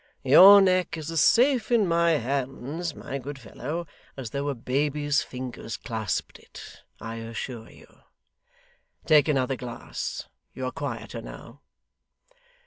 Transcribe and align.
Your 0.23 0.61
neck 0.61 0.97
is 0.97 1.11
as 1.11 1.21
safe 1.21 1.71
in 1.71 1.85
my 1.87 2.13
hands, 2.13 2.95
my 2.95 3.19
good 3.19 3.37
fellow, 3.37 3.85
as 4.17 4.31
though 4.31 4.49
a 4.49 4.55
baby's 4.55 5.21
fingers 5.21 5.77
clasped 5.77 6.39
it, 6.39 6.81
I 6.99 7.17
assure 7.17 7.69
you. 7.69 7.99
Take 9.05 9.27
another 9.27 9.55
glass. 9.57 10.27
You 10.55 10.65
are 10.65 10.71
quieter 10.71 11.21
now. 11.21 11.61